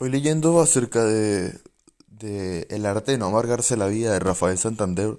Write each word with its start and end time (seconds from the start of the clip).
Hoy 0.00 0.10
leyendo 0.10 0.60
acerca 0.60 1.04
de, 1.04 1.58
de 2.06 2.66
El 2.70 2.86
arte 2.86 3.12
de 3.12 3.18
no 3.18 3.26
amargarse 3.26 3.76
la 3.76 3.88
vida 3.88 4.12
de 4.12 4.20
Rafael 4.20 4.56
Santander, 4.56 5.18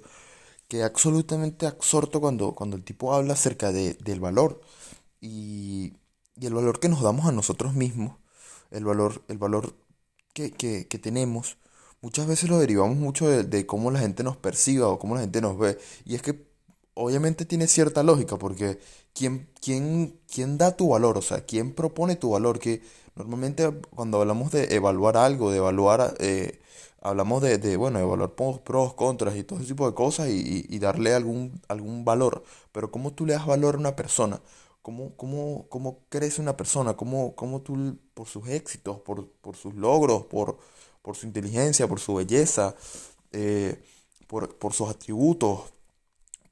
que 0.68 0.84
absolutamente 0.84 1.66
absorto 1.66 2.20
cuando, 2.20 2.52
cuando 2.54 2.76
el 2.76 2.84
tipo 2.84 3.12
habla 3.14 3.34
acerca 3.34 3.72
de, 3.72 3.94
del 3.94 4.20
valor 4.20 4.60
y, 5.20 5.94
y 6.36 6.46
el 6.46 6.54
valor 6.54 6.80
que 6.80 6.88
nos 6.88 7.02
damos 7.02 7.26
a 7.26 7.32
nosotros 7.32 7.74
mismos, 7.74 8.16
el 8.70 8.84
valor, 8.84 9.22
el 9.28 9.38
valor 9.38 9.74
que, 10.32 10.52
que, 10.52 10.88
que 10.88 10.98
tenemos, 10.98 11.58
muchas 12.00 12.26
veces 12.26 12.48
lo 12.48 12.58
derivamos 12.58 12.96
mucho 12.96 13.28
de, 13.28 13.44
de 13.44 13.66
cómo 13.66 13.90
la 13.90 14.00
gente 14.00 14.22
nos 14.24 14.36
perciba 14.38 14.88
o 14.88 14.98
cómo 14.98 15.14
la 15.14 15.22
gente 15.22 15.42
nos 15.42 15.58
ve. 15.58 15.78
Y 16.06 16.14
es 16.14 16.22
que 16.22 16.46
obviamente 16.94 17.44
tiene 17.44 17.66
cierta 17.66 18.02
lógica, 18.02 18.38
porque 18.38 18.78
¿quién, 19.14 19.48
quién, 19.60 20.20
quién 20.32 20.58
da 20.58 20.76
tu 20.76 20.88
valor? 20.88 21.18
O 21.18 21.22
sea, 21.22 21.44
¿quién 21.44 21.74
propone 21.74 22.16
tu 22.16 22.30
valor? 22.30 22.58
Que 22.58 22.82
normalmente 23.20 23.70
cuando 23.94 24.20
hablamos 24.20 24.52
de 24.52 24.74
evaluar 24.74 25.16
algo, 25.16 25.50
de 25.50 25.58
evaluar, 25.58 26.14
eh, 26.18 26.60
hablamos 27.00 27.42
de, 27.42 27.76
bueno, 27.76 27.98
evaluar 27.98 28.32
pros, 28.34 28.94
contras 28.94 29.36
y 29.36 29.44
todo 29.44 29.58
ese 29.58 29.68
tipo 29.68 29.88
de 29.88 29.94
cosas 29.94 30.28
y 30.28 30.78
darle 30.78 31.14
algún, 31.14 31.60
algún 31.68 32.04
valor. 32.04 32.44
Pero 32.72 32.90
¿cómo 32.90 33.12
tú 33.12 33.26
le 33.26 33.34
das 33.34 33.46
valor 33.46 33.76
a 33.76 33.78
una 33.78 33.96
persona? 33.96 34.40
¿Cómo, 34.82 35.14
cómo, 35.16 35.66
cómo 35.68 36.00
crece 36.08 36.40
una 36.40 36.56
persona? 36.56 36.94
¿Cómo, 36.96 37.34
cómo 37.36 37.60
tú, 37.60 37.98
por 38.14 38.26
sus 38.26 38.48
éxitos, 38.48 39.00
por, 39.00 39.28
por 39.28 39.56
sus 39.56 39.74
logros, 39.74 40.24
por, 40.24 40.58
por 41.02 41.16
su 41.16 41.26
inteligencia, 41.26 41.86
por 41.86 42.00
su 42.00 42.14
belleza, 42.14 42.74
eh, 43.32 43.82
por, 44.26 44.56
por 44.56 44.72
sus 44.72 44.88
atributos? 44.88 45.72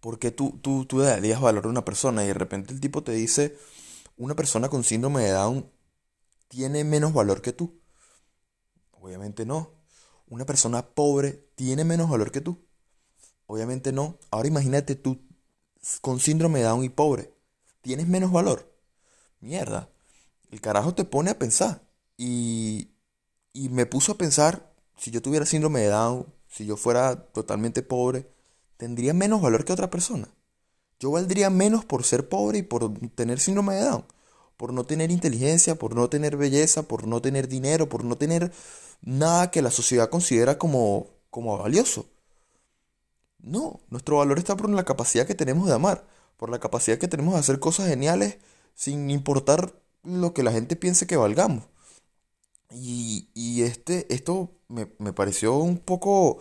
Porque 0.00 0.30
tú, 0.30 0.58
tú, 0.62 0.84
tú 0.84 0.98
le 0.98 1.06
darías 1.06 1.40
valor 1.40 1.66
a 1.66 1.68
una 1.70 1.84
persona 1.84 2.22
y 2.24 2.28
de 2.28 2.34
repente 2.34 2.72
el 2.72 2.80
tipo 2.80 3.02
te 3.02 3.12
dice, 3.12 3.56
una 4.18 4.34
persona 4.36 4.68
con 4.68 4.84
síndrome 4.84 5.22
de 5.22 5.30
Down 5.30 5.66
tiene 6.48 6.84
menos 6.84 7.12
valor 7.12 7.42
que 7.42 7.52
tú. 7.52 7.80
Obviamente 8.92 9.46
no. 9.46 9.70
Una 10.26 10.44
persona 10.44 10.82
pobre 10.82 11.48
tiene 11.54 11.84
menos 11.84 12.10
valor 12.10 12.30
que 12.30 12.40
tú. 12.40 12.66
Obviamente 13.46 13.92
no. 13.92 14.18
Ahora 14.30 14.48
imagínate 14.48 14.94
tú 14.94 15.20
con 16.00 16.20
síndrome 16.20 16.58
de 16.58 16.66
Down 16.66 16.84
y 16.84 16.88
pobre. 16.88 17.32
¿Tienes 17.80 18.08
menos 18.08 18.32
valor? 18.32 18.74
Mierda. 19.40 19.88
El 20.50 20.60
carajo 20.60 20.94
te 20.94 21.04
pone 21.04 21.30
a 21.30 21.38
pensar. 21.38 21.82
Y, 22.16 22.90
y 23.52 23.68
me 23.68 23.86
puso 23.86 24.12
a 24.12 24.18
pensar, 24.18 24.72
si 24.96 25.10
yo 25.10 25.22
tuviera 25.22 25.46
síndrome 25.46 25.80
de 25.80 25.88
Down, 25.88 26.26
si 26.48 26.66
yo 26.66 26.76
fuera 26.76 27.16
totalmente 27.32 27.82
pobre, 27.82 28.28
tendría 28.76 29.14
menos 29.14 29.40
valor 29.40 29.64
que 29.64 29.72
otra 29.72 29.90
persona. 29.90 30.28
Yo 30.98 31.12
valdría 31.12 31.48
menos 31.50 31.84
por 31.84 32.04
ser 32.04 32.28
pobre 32.28 32.58
y 32.58 32.62
por 32.62 32.92
tener 33.10 33.38
síndrome 33.38 33.76
de 33.76 33.82
Down, 33.82 34.04
por 34.58 34.74
no 34.74 34.84
tener 34.84 35.10
inteligencia, 35.12 35.76
por 35.76 35.94
no 35.96 36.10
tener 36.10 36.36
belleza, 36.36 36.82
por 36.82 37.06
no 37.06 37.22
tener 37.22 37.48
dinero, 37.48 37.88
por 37.88 38.04
no 38.04 38.18
tener 38.18 38.52
nada 39.02 39.50
que 39.50 39.62
la 39.62 39.70
sociedad 39.70 40.10
considera 40.10 40.58
como, 40.58 41.08
como 41.30 41.58
valioso. 41.58 42.06
No, 43.38 43.80
nuestro 43.90 44.18
valor 44.18 44.38
está 44.38 44.56
por 44.56 44.68
la 44.70 44.84
capacidad 44.84 45.26
que 45.26 45.34
tenemos 45.34 45.68
de 45.68 45.74
amar, 45.74 46.04
por 46.36 46.50
la 46.50 46.58
capacidad 46.60 46.98
que 46.98 47.08
tenemos 47.08 47.34
de 47.34 47.40
hacer 47.40 47.60
cosas 47.60 47.88
geniales 47.88 48.38
sin 48.74 49.10
importar 49.10 49.74
lo 50.02 50.34
que 50.34 50.42
la 50.42 50.52
gente 50.52 50.76
piense 50.76 51.06
que 51.06 51.16
valgamos. 51.16 51.64
Y, 52.70 53.30
y 53.34 53.62
este, 53.62 54.12
esto 54.12 54.50
me, 54.68 54.88
me 54.98 55.12
pareció 55.12 55.56
un 55.56 55.78
poco, 55.78 56.38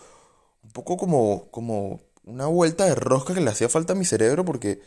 un 0.64 0.72
poco 0.72 0.98
como, 0.98 1.50
como 1.52 2.02
una 2.24 2.48
vuelta 2.48 2.86
de 2.86 2.96
rosca 2.96 3.34
que 3.36 3.42
le 3.42 3.52
hacía 3.52 3.70
falta 3.70 3.94
a 3.94 3.96
mi 3.96 4.06
cerebro 4.06 4.44
porque 4.44 4.82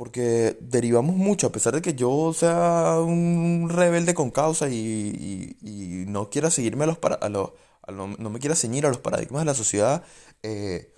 porque 0.00 0.56
derivamos 0.62 1.14
mucho, 1.16 1.46
a 1.48 1.52
pesar 1.52 1.74
de 1.74 1.82
que 1.82 1.94
yo 1.94 2.32
sea 2.32 2.96
un 3.04 3.68
rebelde 3.70 4.14
con 4.14 4.30
causa 4.30 4.68
y, 4.70 5.56
y- 5.60 6.06
no 6.08 6.30
quiera 6.30 6.50
seguirme 6.50 6.84
a 6.84 6.86
los, 6.86 6.98
para- 6.98 7.16
a 7.16 7.28
los- 7.28 7.50
a 7.86 7.92
no 7.92 8.30
me 8.30 8.38
quiera 8.40 8.56
ceñir 8.56 8.86
a 8.86 8.88
los 8.88 8.98
paradigmas 8.98 9.42
de 9.42 9.46
la 9.46 9.54
sociedad, 9.54 10.02
eh, 10.42 10.94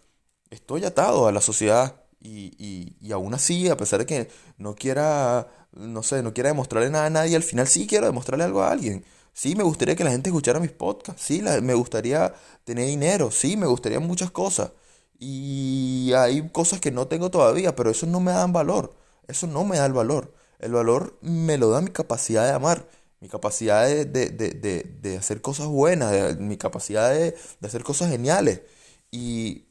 estoy 0.50 0.84
atado 0.84 1.27
a 1.28 1.33
la 1.33 1.41
sociedad 1.41 1.97
y, 2.20 2.55
y, 3.01 3.13
aún 3.13 3.35
así, 3.35 3.68
a 3.68 3.77
pesar 3.77 4.01
de 4.01 4.07
que 4.07 4.29
no 4.58 4.74
quiera, 4.77 5.48
no 5.73 6.02
sé, 6.02 6.23
no 6.23 6.33
quiera 6.34 6.51
demostrarle 6.51 6.90
nada 6.90 7.07
a 7.07 7.11
nadie, 7.11 7.36
al 7.36 7.42
final 7.42 7.67
sí 7.69 7.86
quiero 7.86 8.07
demostrarle 8.07 8.45
algo 8.45 8.63
a 8.63 8.70
alguien. 8.73 9.05
Sí, 9.34 9.57
me 9.57 9.64
gustaría 9.64 9.96
que 9.96 10.05
la 10.05 10.11
gente 10.13 10.30
escuchara 10.30 10.61
mis 10.61 10.73
podcasts, 10.73 11.23
sí, 11.23 11.42
me 11.63 11.74
gustaría 11.74 12.34
tener 12.64 12.86
dinero, 12.86 13.30
sí, 13.30 13.57
me 13.57 13.67
gustaría 13.67 14.01
muchas 14.01 14.30
cosas. 14.30 14.73
Y 15.24 16.12
hay 16.14 16.48
cosas 16.50 16.80
que 16.80 16.90
no 16.90 17.06
tengo 17.08 17.30
todavía, 17.30 17.77
pero 17.77 17.90
eso 17.90 18.06
no 18.06 18.18
me 18.20 18.33
dan 18.33 18.52
valor. 18.52 18.94
Eso 19.28 19.46
no 19.46 19.64
me 19.64 19.78
da 19.78 19.86
el 19.86 19.92
valor. 19.92 20.34
El 20.58 20.72
valor 20.72 21.16
me 21.22 21.58
lo 21.58 21.70
da 21.70 21.80
mi 21.80 21.90
capacidad 21.90 22.44
de 22.46 22.52
amar, 22.52 22.88
mi 23.20 23.28
capacidad 23.28 23.86
de, 23.86 24.05
de, 24.06 24.30
de, 24.30 24.83
de- 25.00 25.16
hacer 25.16 25.40
cosas 25.42 25.66
buenas, 25.68 26.38
mi 26.38 26.56
capacidad 26.56 27.10
de, 27.12 27.36
hacer 27.62 27.84
cosas 27.84 28.10
geniales. 28.10 28.62
Y, 29.10 29.66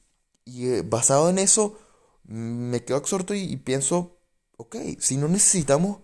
y 0.45 0.67
eh, 0.69 0.81
basado 0.85 1.29
en 1.29 1.39
eso, 1.39 1.77
me 2.23 2.83
quedo 2.85 2.97
absorto 2.97 3.33
y, 3.33 3.41
y 3.43 3.57
pienso, 3.57 4.17
ok, 4.57 4.75
si 4.99 5.17
no 5.17 5.27
necesitamos, 5.27 5.99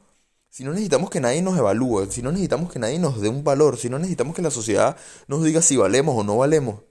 si 0.49 0.63
no 0.63 0.71
necesitamos 0.71 1.09
que 1.09 1.19
nadie 1.21 1.41
nos 1.41 1.57
evalúe, 1.57 2.07
si 2.11 2.21
no 2.21 2.31
necesitamos 2.31 2.71
que 2.71 2.79
nadie 2.79 2.99
nos 2.99 3.21
dé 3.21 3.29
un 3.29 3.43
valor, 3.43 3.77
si 3.77 3.89
no 3.89 3.97
necesitamos 3.99 4.35
que 4.35 4.41
la 4.41 4.51
sociedad 4.51 4.97
nos 5.27 5.43
diga 5.43 5.61
si 5.61 5.77
valemos 5.77 6.15
o 6.17 6.23
no 6.23 6.37
valemos, 6.37 6.81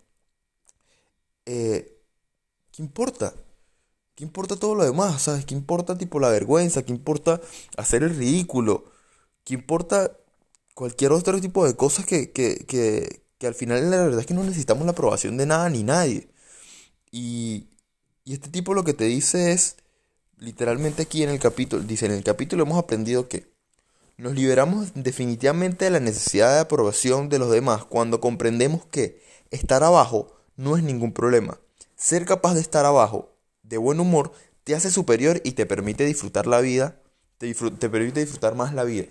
eh, 1.46 1.95
¿qué 2.76 2.82
importa? 2.82 3.34
¿Qué 4.14 4.24
importa 4.24 4.56
todo 4.56 4.74
lo 4.74 4.84
demás? 4.84 5.22
¿Sabes? 5.22 5.46
¿Qué 5.46 5.54
importa 5.54 5.96
tipo 5.96 6.20
la 6.20 6.28
vergüenza? 6.28 6.82
¿Qué 6.82 6.92
importa 6.92 7.40
hacer 7.76 8.02
el 8.02 8.16
ridículo? 8.16 8.84
¿Qué 9.44 9.54
importa 9.54 10.16
cualquier 10.74 11.12
otro 11.12 11.40
tipo 11.40 11.66
de 11.66 11.74
cosas 11.76 12.04
que, 12.06 12.32
que, 12.32 12.66
que, 12.66 13.22
que 13.38 13.46
al 13.46 13.54
final 13.54 13.90
la 13.90 13.98
verdad 13.98 14.20
es 14.20 14.26
que 14.26 14.34
no 14.34 14.44
necesitamos 14.44 14.84
la 14.84 14.92
aprobación 14.92 15.36
de 15.38 15.46
nada 15.46 15.70
ni 15.70 15.84
nadie? 15.84 16.28
Y, 17.10 17.68
y 18.24 18.34
este 18.34 18.50
tipo 18.50 18.74
lo 18.74 18.84
que 18.84 18.94
te 18.94 19.04
dice 19.04 19.52
es, 19.52 19.76
literalmente 20.38 21.02
aquí 21.02 21.22
en 21.22 21.30
el 21.30 21.38
capítulo, 21.38 21.82
dice, 21.82 22.06
en 22.06 22.12
el 22.12 22.24
capítulo 22.24 22.64
hemos 22.64 22.78
aprendido 22.78 23.28
que 23.28 23.50
nos 24.18 24.34
liberamos 24.34 24.92
definitivamente 24.94 25.86
de 25.86 25.92
la 25.92 26.00
necesidad 26.00 26.54
de 26.54 26.60
aprobación 26.60 27.28
de 27.30 27.38
los 27.38 27.50
demás 27.50 27.84
cuando 27.84 28.20
comprendemos 28.20 28.84
que 28.86 29.22
estar 29.50 29.82
abajo 29.82 30.34
no 30.56 30.76
es 30.76 30.82
ningún 30.82 31.12
problema. 31.12 31.58
Ser 31.96 32.24
capaz 32.26 32.54
de 32.54 32.60
estar 32.60 32.84
abajo, 32.84 33.30
de 33.62 33.78
buen 33.78 34.00
humor, 34.00 34.32
te 34.64 34.74
hace 34.74 34.90
superior 34.90 35.40
y 35.44 35.52
te 35.52 35.66
permite 35.66 36.04
disfrutar 36.04 36.46
la 36.46 36.60
vida, 36.60 37.00
te, 37.38 37.52
te 37.54 37.88
permite 37.90 38.20
disfrutar 38.20 38.54
más 38.54 38.74
la 38.74 38.84
vida. 38.84 39.06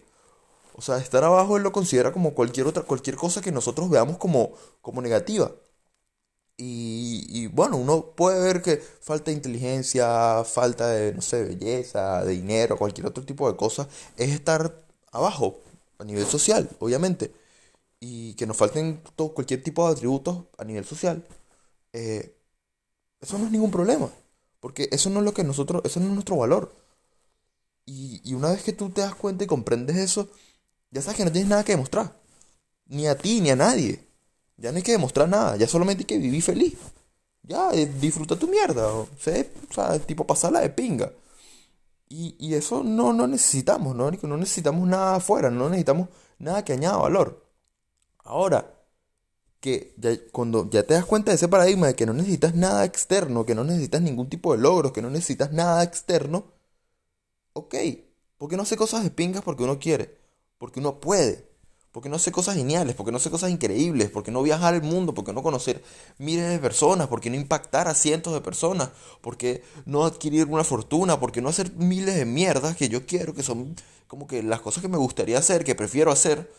O 0.74 0.82
sea, 0.82 0.98
estar 0.98 1.24
abajo 1.24 1.58
él 1.58 1.64
lo 1.64 1.72
considera 1.72 2.12
como 2.14 2.34
cualquier 2.36 2.68
otra, 2.68 2.84
cualquier 2.84 3.16
cosa 3.18 3.42
que 3.42 3.52
nosotros 3.52 3.90
veamos 3.90 4.18
como, 4.18 4.54
como 4.82 5.02
negativa. 5.02 5.52
Y, 6.58 7.26
y 7.30 7.48
bueno, 7.48 7.76
uno 7.78 8.12
puede 8.16 8.42
ver 8.42 8.62
que 8.62 8.78
falta 8.78 9.26
de 9.32 9.38
inteligencia, 9.38 10.44
falta 10.46 10.88
de, 10.88 11.14
no 11.14 11.22
sé, 11.22 11.44
belleza, 11.44 12.24
de 12.24 12.32
dinero, 12.34 12.78
cualquier 12.78 13.08
otro 13.08 13.26
tipo 13.26 13.52
de 13.52 13.58
cosa, 13.58 13.90
es 14.18 14.30
estar 14.32 14.86
abajo 15.12 15.60
a 16.00 16.06
nivel 16.06 16.26
social, 16.26 16.70
obviamente. 16.80 17.34
Y 18.00 18.36
que 18.36 18.48
nos 18.48 18.58
falten 18.58 19.02
todo, 19.16 19.34
cualquier 19.34 19.64
tipo 19.64 19.88
de 19.88 19.94
atributos 19.94 20.46
a 20.58 20.66
nivel 20.66 20.86
social. 20.86 21.28
eh, 21.94 22.36
eso 23.26 23.38
no 23.38 23.46
es 23.46 23.52
ningún 23.52 23.72
problema. 23.72 24.10
Porque 24.60 24.88
eso 24.92 25.10
no 25.10 25.20
es 25.20 25.26
lo 25.26 25.34
que 25.34 25.44
nosotros, 25.44 25.82
eso 25.86 26.00
no 26.00 26.08
es 26.08 26.14
nuestro 26.14 26.38
valor. 26.38 26.74
Y, 27.86 28.22
y 28.24 28.34
una 28.34 28.52
vez 28.52 28.64
que 28.64 28.74
tú 28.74 28.90
te 28.90 29.02
das 29.02 29.16
cuenta 29.16 29.44
y 29.44 29.48
comprendes 29.48 29.98
eso, 29.98 30.30
ya 30.92 31.02
sabes 31.02 31.18
que 31.18 31.26
no 31.26 31.32
tienes 31.32 31.50
nada 31.50 31.64
que 31.64 31.74
demostrar. 31.74 32.16
Ni 32.88 33.08
a 33.08 33.18
ti, 33.18 33.42
ni 33.42 33.50
a 33.50 33.56
nadie. 33.56 34.00
Ya 34.58 34.72
no 34.72 34.78
hay 34.78 34.84
que 34.84 34.92
demostrar 34.94 35.28
nada. 35.30 35.58
Ya 35.58 35.68
solamente 35.68 36.02
hay 36.02 36.06
que 36.06 36.18
vivir 36.18 36.42
feliz. 36.42 36.76
Ya, 37.44 37.72
eh, 37.74 37.86
disfruta 37.86 38.38
tu 38.38 38.48
mierda. 38.48 38.88
O 38.88 39.08
sea, 39.20 39.46
o 39.70 39.74
sea, 39.74 40.00
tipo 40.00 40.26
pasarla 40.26 40.62
de 40.62 40.70
pinga. 40.70 41.12
Y, 42.10 42.36
y 42.40 42.54
eso 42.54 42.84
no, 42.84 43.14
no 43.14 43.28
necesitamos, 43.28 43.96
¿no? 43.96 44.12
No 44.12 44.38
necesitamos 44.38 44.88
nada 44.88 45.16
afuera, 45.16 45.50
no 45.50 45.70
necesitamos 45.70 46.10
nada 46.40 46.64
que 46.64 46.74
añada 46.74 46.98
valor. 46.98 47.44
Ahora, 48.24 48.75
que 49.66 49.96
ya, 49.98 50.12
cuando 50.32 50.70
ya 50.70 50.84
te 50.84 50.94
das 50.94 51.06
cuenta 51.06 51.32
de 51.32 51.38
ese 51.38 51.48
paradigma 51.48 51.88
de 51.88 51.96
que 51.96 52.06
no 52.06 52.14
necesitas 52.14 52.54
nada 52.54 52.86
externo, 52.86 53.48
que 53.48 53.56
no 53.56 53.64
necesitas 53.64 54.00
ningún 54.00 54.30
tipo 54.30 54.54
de 54.54 54.62
logros, 54.62 54.92
que 54.92 55.02
no 55.02 55.10
necesitas 55.10 55.52
nada 55.52 55.82
externo, 55.84 56.46
ok, 57.54 57.74
porque 58.38 58.58
no 58.58 58.62
hace 58.64 58.78
cosas 58.78 59.04
de 59.04 59.10
pingas 59.10 59.44
porque 59.44 59.64
uno 59.64 59.80
quiere, 59.80 60.20
porque 60.60 60.80
uno 60.80 61.00
puede, 61.00 61.50
porque 61.92 62.10
no 62.10 62.18
hace 62.18 62.32
cosas 62.32 62.56
geniales, 62.56 62.94
porque 62.96 63.12
no 63.12 63.18
hace 63.18 63.32
cosas 63.32 63.50
increíbles, 63.50 64.12
porque 64.12 64.30
no 64.30 64.44
viajar 64.44 64.76
al 64.76 64.84
mundo, 64.84 65.16
porque 65.16 65.34
no 65.34 65.42
conocer 65.42 65.84
miles 66.20 66.48
de 66.48 66.60
personas, 66.60 67.08
porque 67.08 67.32
no 67.32 67.36
impactar 67.36 67.88
a 67.88 67.96
cientos 67.96 68.34
de 68.36 68.42
personas, 68.42 68.90
porque 69.22 69.64
no 69.86 70.06
adquirir 70.06 70.46
una 70.46 70.64
fortuna, 70.64 71.20
porque 71.20 71.42
no 71.42 71.50
hacer 71.50 71.74
miles 71.74 72.16
de 72.16 72.26
mierdas 72.26 72.76
que 72.76 72.88
yo 72.88 73.08
quiero, 73.08 73.34
que 73.34 73.42
son 73.42 73.76
como 74.08 74.28
que 74.28 74.44
las 74.44 74.62
cosas 74.62 74.84
que 74.84 74.90
me 74.90 74.98
gustaría 75.00 75.40
hacer, 75.40 75.64
que 75.64 75.74
prefiero 75.74 76.12
hacer, 76.12 76.52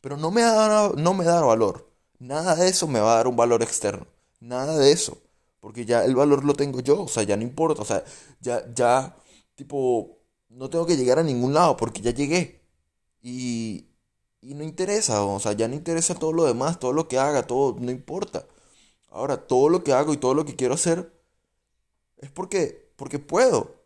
pero 0.00 0.16
no 0.16 0.30
me 0.30 0.40
da, 0.40 0.90
no 0.96 1.12
me 1.12 1.24
da 1.26 1.42
valor. 1.42 1.89
Nada 2.20 2.54
de 2.56 2.68
eso 2.68 2.86
me 2.88 3.00
va 3.00 3.14
a 3.14 3.16
dar 3.18 3.28
un 3.28 3.36
valor 3.36 3.62
externo. 3.62 4.06
Nada 4.40 4.78
de 4.78 4.92
eso. 4.92 5.18
Porque 5.60 5.84
ya 5.86 6.04
el 6.04 6.14
valor 6.16 6.44
lo 6.44 6.54
tengo 6.54 6.80
yo. 6.80 7.02
O 7.04 7.08
sea, 7.08 7.24
ya 7.24 7.36
no 7.36 7.42
importa. 7.44 7.82
O 7.82 7.86
sea, 7.86 8.04
ya, 8.40 8.64
ya, 8.74 9.16
tipo, 9.56 10.18
no 10.50 10.70
tengo 10.70 10.86
que 10.86 10.96
llegar 10.96 11.18
a 11.18 11.22
ningún 11.24 11.54
lado 11.54 11.76
porque 11.76 12.00
ya 12.02 12.12
llegué. 12.12 12.62
Y, 13.22 13.86
y 14.42 14.54
no 14.54 14.64
interesa, 14.64 15.24
o 15.24 15.40
sea, 15.40 15.52
ya 15.54 15.68
no 15.68 15.74
interesa 15.76 16.14
todo 16.16 16.32
lo 16.32 16.44
demás, 16.46 16.78
todo 16.80 16.92
lo 16.94 17.08
que 17.08 17.18
haga, 17.18 17.46
todo, 17.46 17.76
no 17.80 17.90
importa. 17.92 18.46
Ahora, 19.10 19.38
todo 19.48 19.68
lo 19.70 19.84
que 19.84 19.92
hago 19.94 20.14
y 20.14 20.18
todo 20.18 20.34
lo 20.34 20.44
que 20.46 20.56
quiero 20.56 20.74
hacer 20.74 21.12
es 22.18 22.30
porque, 22.30 22.92
porque 22.96 23.18
puedo, 23.18 23.82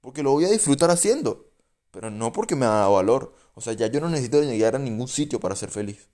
porque 0.00 0.22
lo 0.22 0.32
voy 0.32 0.44
a 0.46 0.50
disfrutar 0.50 0.90
haciendo, 0.90 1.46
pero 1.90 2.10
no 2.10 2.32
porque 2.32 2.56
me 2.56 2.66
da 2.66 2.88
valor. 2.88 3.34
O 3.54 3.60
sea, 3.60 3.74
ya 3.74 3.88
yo 3.88 4.00
no 4.00 4.08
necesito 4.10 4.42
llegar 4.42 4.76
a 4.76 4.78
ningún 4.80 5.08
sitio 5.08 5.40
para 5.40 5.56
ser 5.56 5.70
feliz. 5.70 6.08